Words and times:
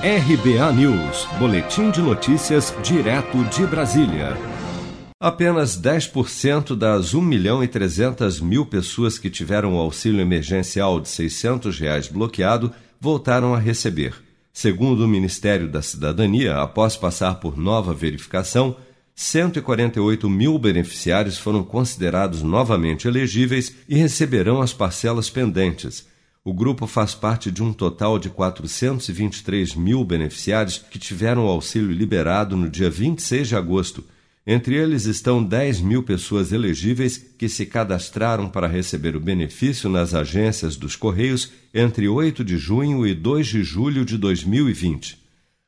RBA 0.00 0.72
News, 0.74 1.26
Boletim 1.40 1.90
de 1.90 2.00
Notícias, 2.00 2.72
direto 2.84 3.42
de 3.46 3.66
Brasília. 3.66 4.36
Apenas 5.18 5.76
10% 5.76 6.76
das 6.76 7.14
1 7.14 7.20
milhão 7.20 7.64
e 7.64 7.66
300 7.66 8.40
mil 8.40 8.64
pessoas 8.64 9.18
que 9.18 9.28
tiveram 9.28 9.74
o 9.74 9.80
auxílio 9.80 10.20
emergencial 10.20 11.00
de 11.00 11.08
600 11.08 11.80
reais 11.80 12.06
bloqueado 12.06 12.72
voltaram 13.00 13.52
a 13.52 13.58
receber. 13.58 14.14
Segundo 14.52 15.04
o 15.04 15.08
Ministério 15.08 15.66
da 15.66 15.82
Cidadania, 15.82 16.58
após 16.58 16.96
passar 16.96 17.40
por 17.40 17.58
nova 17.58 17.92
verificação, 17.92 18.76
148 19.16 20.30
mil 20.30 20.56
beneficiários 20.60 21.38
foram 21.38 21.64
considerados 21.64 22.40
novamente 22.40 23.08
elegíveis 23.08 23.74
e 23.88 23.96
receberão 23.96 24.62
as 24.62 24.72
parcelas 24.72 25.28
pendentes 25.28 26.06
o 26.48 26.54
grupo 26.54 26.86
faz 26.86 27.14
parte 27.14 27.50
de 27.50 27.62
um 27.62 27.74
total 27.74 28.18
de 28.18 28.30
423 28.30 29.74
mil 29.74 30.02
beneficiários 30.02 30.78
que 30.78 30.98
tiveram 30.98 31.44
o 31.44 31.48
auxílio 31.50 31.92
liberado 31.92 32.56
no 32.56 32.70
dia 32.70 32.88
26 32.88 33.48
de 33.48 33.54
agosto. 33.54 34.02
Entre 34.46 34.74
eles 34.74 35.04
estão 35.04 35.44
10 35.44 35.82
mil 35.82 36.02
pessoas 36.02 36.50
elegíveis 36.50 37.18
que 37.18 37.50
se 37.50 37.66
cadastraram 37.66 38.48
para 38.48 38.66
receber 38.66 39.14
o 39.14 39.20
benefício 39.20 39.90
nas 39.90 40.14
agências 40.14 40.74
dos 40.74 40.96
Correios 40.96 41.52
entre 41.74 42.08
8 42.08 42.42
de 42.42 42.56
junho 42.56 43.06
e 43.06 43.12
2 43.12 43.46
de 43.46 43.62
julho 43.62 44.02
de 44.02 44.16
2020. 44.16 45.18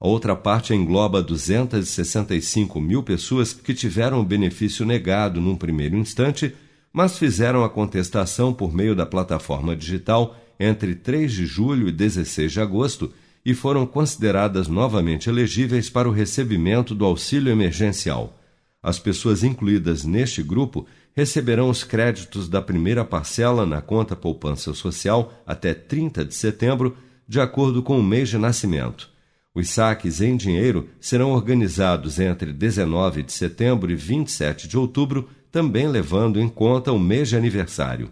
A 0.00 0.08
outra 0.08 0.34
parte 0.34 0.72
engloba 0.72 1.22
265 1.22 2.80
mil 2.80 3.02
pessoas 3.02 3.52
que 3.52 3.74
tiveram 3.74 4.20
o 4.20 4.24
benefício 4.24 4.86
negado 4.86 5.38
num 5.38 5.54
primeiro 5.54 5.98
instante, 5.98 6.54
mas 6.90 7.18
fizeram 7.18 7.62
a 7.62 7.68
contestação 7.68 8.54
por 8.54 8.72
meio 8.72 8.96
da 8.96 9.04
plataforma 9.04 9.76
digital 9.76 10.34
entre 10.58 10.94
3 10.94 11.32
de 11.32 11.46
julho 11.46 11.88
e 11.88 11.92
16 11.92 12.52
de 12.52 12.60
agosto 12.60 13.12
e 13.44 13.54
foram 13.54 13.84
consideradas 13.86 14.68
novamente 14.68 15.28
elegíveis 15.28 15.90
para 15.90 16.08
o 16.08 16.12
recebimento 16.12 16.94
do 16.94 17.04
auxílio 17.04 17.50
emergencial. 17.50 18.38
As 18.82 18.98
pessoas 18.98 19.44
incluídas 19.44 20.04
neste 20.04 20.42
grupo 20.42 20.86
receberão 21.14 21.68
os 21.68 21.84
créditos 21.84 22.48
da 22.48 22.62
primeira 22.62 23.04
parcela 23.04 23.66
na 23.66 23.80
conta 23.80 24.16
poupança 24.16 24.72
social 24.74 25.32
até 25.46 25.74
30 25.74 26.24
de 26.24 26.34
setembro, 26.34 26.96
de 27.28 27.40
acordo 27.40 27.82
com 27.82 27.98
o 27.98 28.02
mês 28.02 28.28
de 28.28 28.38
nascimento. 28.38 29.10
Os 29.54 29.68
saques 29.68 30.20
em 30.20 30.36
dinheiro 30.36 30.88
serão 30.98 31.32
organizados 31.32 32.18
entre 32.18 32.52
19 32.52 33.22
de 33.22 33.32
setembro 33.32 33.90
e 33.90 33.94
27 33.94 34.66
de 34.66 34.78
outubro, 34.78 35.28
também 35.50 35.86
levando 35.86 36.40
em 36.40 36.48
conta 36.48 36.90
o 36.90 36.98
mês 36.98 37.28
de 37.28 37.36
aniversário. 37.36 38.10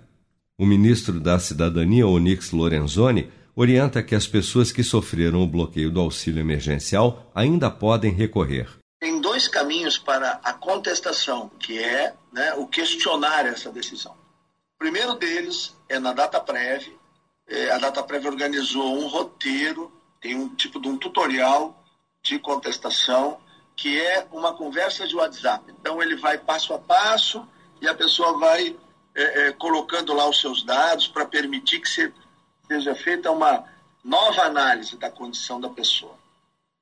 O 0.61 0.66
ministro 0.66 1.19
da 1.19 1.39
Cidadania, 1.39 2.06
Onix 2.06 2.50
Lorenzoni, 2.50 3.33
orienta 3.56 4.03
que 4.03 4.14
as 4.14 4.27
pessoas 4.27 4.70
que 4.70 4.84
sofreram 4.84 5.41
o 5.42 5.47
bloqueio 5.47 5.91
do 5.91 5.98
auxílio 5.98 6.39
emergencial 6.39 7.30
ainda 7.34 7.70
podem 7.70 8.12
recorrer. 8.12 8.69
Tem 9.00 9.22
dois 9.22 9.48
caminhos 9.48 9.97
para 9.97 10.39
a 10.44 10.52
contestação, 10.52 11.50
que 11.58 11.78
é 11.78 12.12
né, 12.30 12.52
o 12.56 12.67
questionar 12.67 13.47
essa 13.47 13.72
decisão. 13.72 14.12
O 14.12 14.78
primeiro 14.80 15.14
deles 15.14 15.75
é 15.89 15.98
na 15.98 16.12
data 16.12 16.39
prévia. 16.39 16.92
É, 17.48 17.70
a 17.70 17.78
data 17.78 18.02
prévia 18.02 18.30
organizou 18.30 18.98
um 18.98 19.06
roteiro, 19.06 19.91
tem 20.20 20.36
um 20.36 20.55
tipo 20.55 20.78
de 20.78 20.89
um 20.89 20.98
tutorial 20.98 21.83
de 22.22 22.39
contestação, 22.39 23.39
que 23.74 23.98
é 23.98 24.27
uma 24.30 24.52
conversa 24.52 25.08
de 25.08 25.17
WhatsApp. 25.17 25.72
Então 25.80 26.02
ele 26.02 26.17
vai 26.17 26.36
passo 26.36 26.74
a 26.74 26.78
passo 26.78 27.48
e 27.80 27.89
a 27.89 27.95
pessoa 27.95 28.39
vai 28.39 28.77
é, 29.14 29.48
é, 29.48 29.53
colocando 29.53 30.12
lá 30.12 30.28
os 30.28 30.41
seus 30.41 30.62
dados 30.62 31.08
para 31.08 31.27
permitir 31.27 31.80
que 31.80 32.12
seja 32.69 32.94
feita 32.94 33.30
uma 33.30 33.64
nova 34.05 34.42
análise 34.42 34.97
da 34.97 35.11
condição 35.11 35.61
da 35.61 35.69
pessoa. 35.69 36.14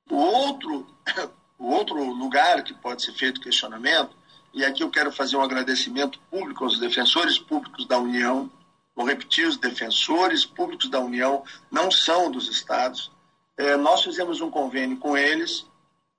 O 0.09 0.15
outro, 0.15 0.87
o 1.57 1.71
outro 1.71 2.03
lugar 2.13 2.63
que 2.63 2.73
pode 2.73 3.03
ser 3.03 3.13
feito 3.13 3.41
questionamento, 3.41 4.15
e 4.53 4.65
aqui 4.65 4.81
eu 4.81 4.89
quero 4.89 5.11
fazer 5.11 5.37
um 5.37 5.41
agradecimento 5.41 6.19
público 6.31 6.63
aos 6.63 6.79
defensores 6.79 7.37
públicos 7.37 7.85
da 7.85 7.99
União, 7.99 8.49
vou 8.95 9.05
repetir, 9.05 9.47
os 9.47 9.57
defensores 9.57 10.45
públicos 10.45 10.89
da 10.89 10.99
União 10.99 11.43
não 11.71 11.91
são 11.91 12.31
dos 12.31 12.49
estados. 12.49 13.11
É, 13.57 13.75
nós 13.77 14.03
fizemos 14.03 14.41
um 14.41 14.49
convênio 14.49 14.97
com 14.97 15.17
eles. 15.17 15.65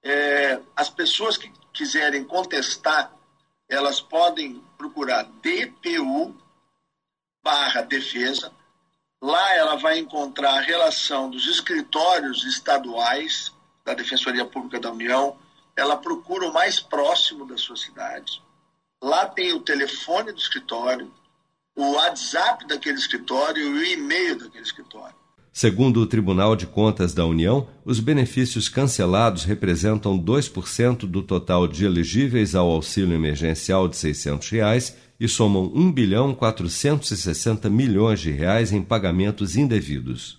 É, 0.02 0.60
as 0.76 0.88
pessoas 0.88 1.36
que 1.36 1.52
quiserem 1.72 2.24
contestar 2.24 3.12
elas 3.70 4.00
podem 4.00 4.62
procurar 4.76 5.22
DPU 5.40 6.36
barra 7.42 7.82
defesa. 7.82 8.52
Lá 9.22 9.54
ela 9.54 9.76
vai 9.76 9.98
encontrar 9.98 10.54
a 10.54 10.60
relação 10.60 11.30
dos 11.30 11.46
escritórios 11.46 12.44
estaduais 12.44 13.52
da 13.84 13.94
Defensoria 13.94 14.44
Pública 14.44 14.80
da 14.80 14.90
União. 14.90 15.38
Ela 15.76 15.96
procura 15.96 16.48
o 16.48 16.52
mais 16.52 16.80
próximo 16.80 17.46
da 17.46 17.56
sua 17.56 17.76
cidade. 17.76 18.42
Lá 19.00 19.26
tem 19.26 19.52
o 19.52 19.60
telefone 19.60 20.32
do 20.32 20.38
escritório, 20.38 21.14
o 21.76 21.92
WhatsApp 21.92 22.66
daquele 22.66 22.98
escritório 22.98 23.62
e 23.62 23.68
o 23.68 23.84
e-mail 23.84 24.36
daquele 24.36 24.64
escritório. 24.64 25.19
Segundo 25.52 26.00
o 26.00 26.06
Tribunal 26.06 26.54
de 26.54 26.66
Contas 26.66 27.12
da 27.12 27.26
União, 27.26 27.66
os 27.84 27.98
benefícios 27.98 28.68
cancelados 28.68 29.44
representam 29.44 30.18
2% 30.18 30.98
do 31.00 31.22
total 31.22 31.66
de 31.66 31.84
elegíveis 31.84 32.54
ao 32.54 32.70
auxílio 32.70 33.14
emergencial 33.14 33.88
de 33.88 33.96
600 33.96 34.48
reais 34.48 34.96
e 35.18 35.28
somam 35.28 35.70
1 35.74 35.92
bilhão 35.92 36.34
460 36.34 37.68
milhões 37.68 38.20
de 38.20 38.30
reais 38.30 38.72
em 38.72 38.80
pagamentos 38.80 39.56
indevidos. 39.56 40.38